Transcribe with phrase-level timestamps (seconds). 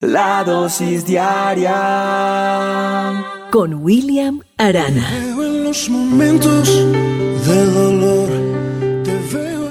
[0.00, 1.72] La dosis diaria
[3.50, 5.08] con William Arana.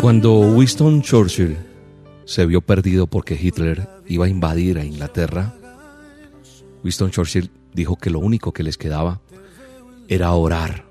[0.01, 1.55] Cuando Winston Churchill
[2.25, 5.53] se vio perdido porque Hitler iba a invadir a Inglaterra,
[6.83, 9.21] Winston Churchill dijo que lo único que les quedaba
[10.07, 10.87] era orar.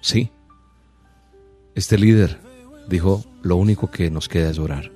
[0.00, 0.32] Sí.
[1.76, 2.40] Este líder
[2.88, 4.90] dijo, lo único que nos queda es orar.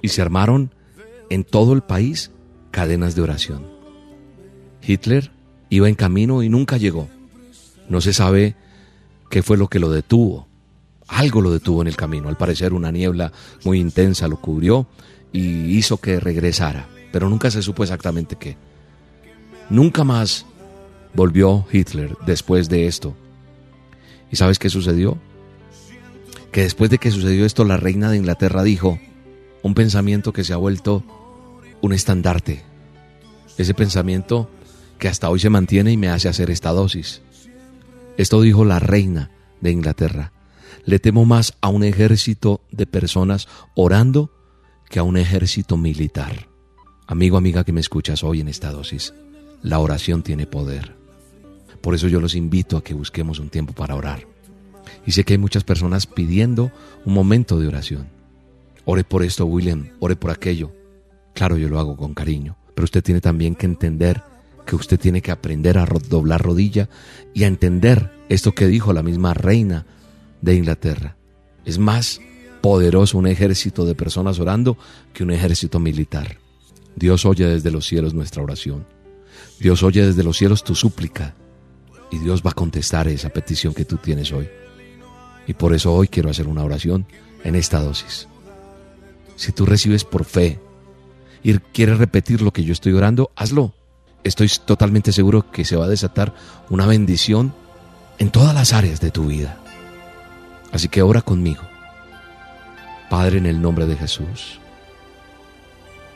[0.00, 0.72] Y se armaron
[1.28, 2.30] en todo el país
[2.76, 3.66] cadenas de oración.
[4.86, 5.30] Hitler
[5.70, 7.08] iba en camino y nunca llegó.
[7.88, 8.54] No se sabe
[9.30, 10.46] qué fue lo que lo detuvo.
[11.08, 12.28] Algo lo detuvo en el camino.
[12.28, 13.32] Al parecer una niebla
[13.64, 14.86] muy intensa lo cubrió
[15.32, 16.86] y hizo que regresara.
[17.12, 18.58] Pero nunca se supo exactamente qué.
[19.70, 20.44] Nunca más
[21.14, 23.16] volvió Hitler después de esto.
[24.30, 25.16] ¿Y sabes qué sucedió?
[26.52, 28.98] Que después de que sucedió esto, la reina de Inglaterra dijo
[29.62, 31.25] un pensamiento que se ha vuelto
[31.82, 32.62] un estandarte.
[33.58, 34.50] Ese pensamiento
[34.98, 37.22] que hasta hoy se mantiene y me hace hacer esta dosis.
[38.16, 40.32] Esto dijo la reina de Inglaterra.
[40.84, 44.30] Le temo más a un ejército de personas orando
[44.88, 46.48] que a un ejército militar.
[47.06, 49.14] Amigo, amiga que me escuchas hoy en esta dosis,
[49.62, 50.96] la oración tiene poder.
[51.80, 54.26] Por eso yo los invito a que busquemos un tiempo para orar.
[55.06, 56.72] Y sé que hay muchas personas pidiendo
[57.04, 58.08] un momento de oración.
[58.84, 60.72] Ore por esto, William, ore por aquello.
[61.36, 64.22] Claro, yo lo hago con cariño, pero usted tiene también que entender
[64.64, 66.88] que usted tiene que aprender a doblar rodilla
[67.34, 69.84] y a entender esto que dijo la misma reina
[70.40, 71.18] de Inglaterra.
[71.66, 72.22] Es más
[72.62, 74.78] poderoso un ejército de personas orando
[75.12, 76.38] que un ejército militar.
[76.96, 78.86] Dios oye desde los cielos nuestra oración.
[79.60, 81.34] Dios oye desde los cielos tu súplica.
[82.10, 84.48] Y Dios va a contestar esa petición que tú tienes hoy.
[85.46, 87.06] Y por eso hoy quiero hacer una oración
[87.44, 88.26] en esta dosis.
[89.36, 90.60] Si tú recibes por fe
[91.42, 93.72] y quieres repetir lo que yo estoy orando, hazlo.
[94.24, 96.34] Estoy totalmente seguro que se va a desatar
[96.68, 97.54] una bendición
[98.18, 99.58] en todas las áreas de tu vida.
[100.72, 101.62] Así que ora conmigo.
[103.08, 104.58] Padre, en el nombre de Jesús,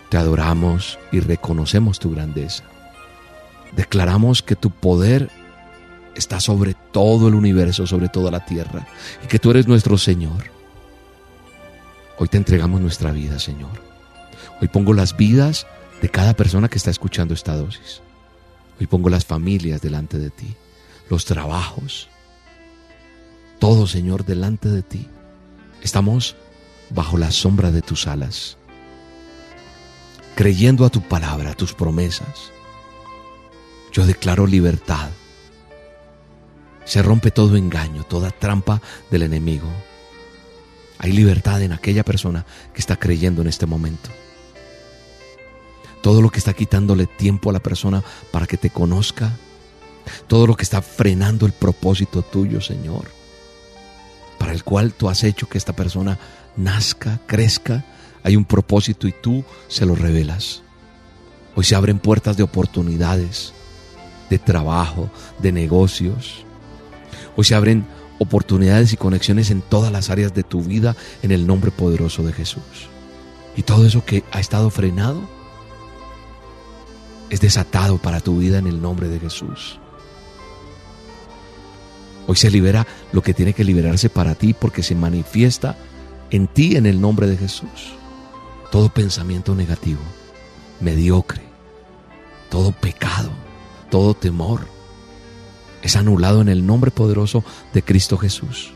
[0.08, 2.64] te adoramos y reconocemos tu grandeza.
[3.76, 5.30] Declaramos que tu poder
[6.16, 8.86] está sobre todo el universo, sobre toda la tierra,
[9.24, 10.50] y que tú eres nuestro Señor.
[12.18, 13.89] Hoy te entregamos nuestra vida, Señor.
[14.60, 15.66] Hoy pongo las vidas
[16.02, 18.02] de cada persona que está escuchando esta dosis.
[18.78, 20.54] Hoy pongo las familias delante de ti,
[21.08, 22.08] los trabajos,
[23.58, 25.08] todo Señor delante de ti.
[25.82, 26.36] Estamos
[26.90, 28.58] bajo la sombra de tus alas,
[30.34, 32.52] creyendo a tu palabra, a tus promesas.
[33.92, 35.10] Yo declaro libertad.
[36.84, 39.68] Se rompe todo engaño, toda trampa del enemigo.
[40.98, 42.44] Hay libertad en aquella persona
[42.74, 44.10] que está creyendo en este momento
[46.02, 49.36] todo lo que está quitándole tiempo a la persona para que te conozca,
[50.26, 53.10] todo lo que está frenando el propósito tuyo, Señor,
[54.38, 56.18] para el cual tú has hecho que esta persona
[56.56, 57.84] nazca, crezca,
[58.22, 60.62] hay un propósito y tú se lo revelas.
[61.54, 63.52] Hoy se abren puertas de oportunidades,
[64.28, 66.44] de trabajo, de negocios.
[67.36, 67.86] Hoy se abren
[68.18, 72.32] oportunidades y conexiones en todas las áreas de tu vida en el nombre poderoso de
[72.32, 72.88] Jesús.
[73.56, 75.22] Y todo eso que ha estado frenado,
[77.30, 79.78] es desatado para tu vida en el nombre de Jesús.
[82.26, 85.76] Hoy se libera lo que tiene que liberarse para ti porque se manifiesta
[86.30, 87.94] en ti en el nombre de Jesús.
[88.70, 90.00] Todo pensamiento negativo,
[90.80, 91.42] mediocre,
[92.50, 93.30] todo pecado,
[93.90, 94.66] todo temor
[95.82, 97.42] es anulado en el nombre poderoso
[97.72, 98.72] de Cristo Jesús.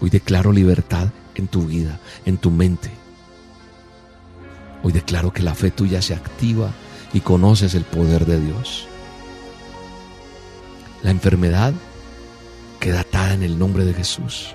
[0.00, 2.90] Hoy declaro libertad en tu vida, en tu mente.
[4.82, 6.72] Hoy declaro que la fe tuya se activa
[7.12, 8.86] y conoces el poder de Dios.
[11.02, 11.74] La enfermedad
[12.80, 14.54] queda atada en el nombre de Jesús.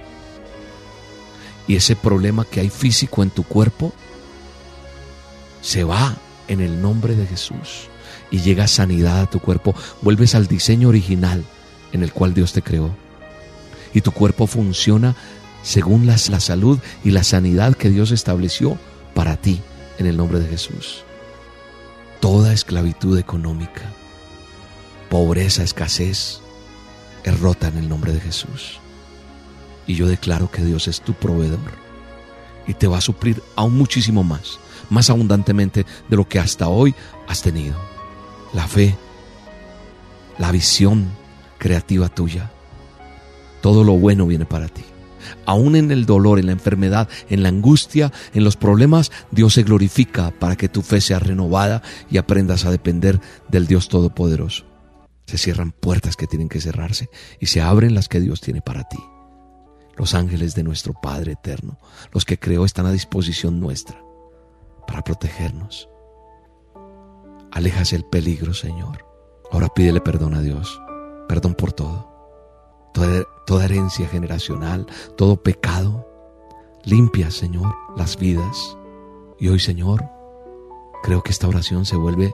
[1.68, 3.94] Y ese problema que hay físico en tu cuerpo
[5.62, 6.16] se va
[6.48, 7.90] en el nombre de Jesús
[8.32, 9.76] y llega sanidad a tu cuerpo.
[10.02, 11.44] Vuelves al diseño original
[11.92, 12.92] en el cual Dios te creó.
[13.94, 15.16] Y tu cuerpo funciona
[15.64, 18.78] según la salud y la sanidad que Dios estableció
[19.14, 19.60] para ti
[19.98, 21.04] en el nombre de Jesús
[22.28, 23.84] toda esclavitud económica,
[25.10, 26.42] pobreza, escasez,
[27.24, 28.82] es rota en el nombre de Jesús.
[29.86, 31.72] Y yo declaro que Dios es tu proveedor
[32.68, 34.60] y te va a suplir aún muchísimo más,
[34.90, 36.94] más abundantemente de lo que hasta hoy
[37.30, 37.78] has tenido.
[38.52, 38.98] La fe,
[40.38, 41.10] la visión
[41.58, 42.52] creativa tuya,
[43.62, 44.84] todo lo bueno viene para ti.
[45.46, 49.64] Aún en el dolor, en la enfermedad, en la angustia, en los problemas, Dios se
[49.64, 53.20] glorifica para que tu fe sea renovada y aprendas a depender
[53.50, 54.66] del Dios Todopoderoso.
[55.26, 57.10] Se cierran puertas que tienen que cerrarse
[57.40, 59.00] y se abren las que Dios tiene para ti.
[59.98, 61.80] Los ángeles de nuestro Padre eterno,
[62.14, 64.02] los que creó, están a disposición nuestra
[64.88, 65.90] para protegernos.
[67.52, 69.06] Alejas el peligro, Señor.
[69.52, 70.80] Ahora pídele perdón a Dios.
[71.28, 72.17] Perdón por todo.
[73.46, 76.08] Toda, herencia generacional, todo pecado.
[76.84, 78.76] Limpia, Señor, las vidas.
[79.40, 80.04] Y hoy, Señor,
[81.04, 82.34] creo que esta oración se vuelve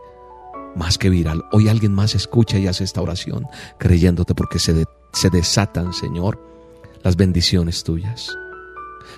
[0.74, 1.44] más que viral.
[1.52, 3.46] Hoy alguien más escucha y hace esta oración
[3.78, 6.40] creyéndote porque se, se desatan, Señor,
[7.04, 8.34] las bendiciones tuyas.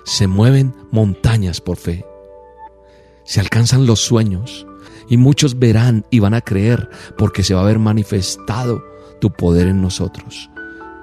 [0.04, 2.04] Se mueven montañas por fe.
[3.24, 4.66] Se alcanzan los sueños
[5.08, 8.82] y muchos verán y van a creer porque se va a haber manifestado
[9.20, 10.50] tu poder en nosotros.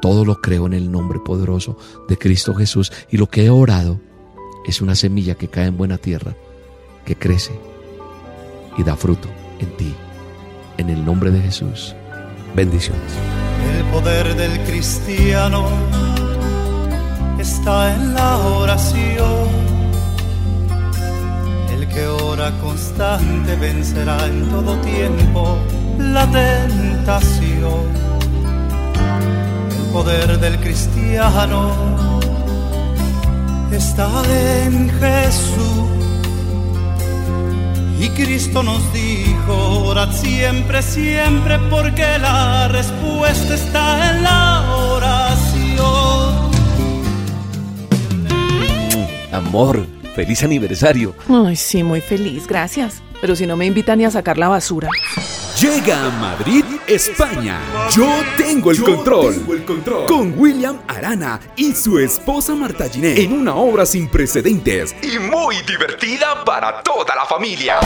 [0.03, 1.77] Todo lo creo en el nombre poderoso
[2.09, 4.01] de Cristo Jesús y lo que he orado
[4.67, 6.35] es una semilla que cae en buena tierra,
[7.05, 7.57] que crece
[8.77, 9.29] y da fruto
[9.61, 9.95] en ti.
[10.77, 11.95] En el nombre de Jesús.
[12.53, 13.13] Bendiciones.
[13.77, 15.69] El poder del cristiano
[17.39, 19.47] está en la oración.
[21.71, 25.57] El que ora constante vencerá en todo tiempo
[25.97, 28.12] la tentación.
[29.93, 32.19] El poder del cristiano
[33.71, 34.09] está
[34.65, 36.17] en Jesús.
[37.99, 39.53] Y Cristo nos dijo,
[39.85, 46.51] orad siempre, siempre, porque la respuesta está en la oración.
[49.31, 49.85] Amor,
[50.15, 51.13] feliz aniversario.
[51.29, 53.03] Ay, sí, muy feliz, gracias.
[53.21, 54.89] Pero si no me invitan ni a sacar la basura.
[55.61, 57.59] Llega a Madrid, España.
[57.95, 58.07] Yo
[58.37, 59.35] tengo el, control.
[60.07, 65.55] Con William Arana y su esposa Marta Giné en una obra sin precedentes y muy
[65.67, 67.79] divertida para toda la familia.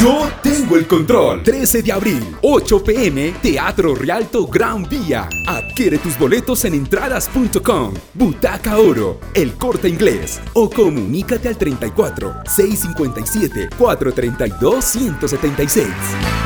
[0.00, 1.42] Yo tengo el control.
[1.42, 5.28] 13 de abril, 8 pm, Teatro Rialto Gran Vía.
[5.46, 13.68] Adquiere tus boletos en entradas.com, Butaca Oro, El Corte Inglés o comunícate al 34 657
[13.76, 16.45] 432 176.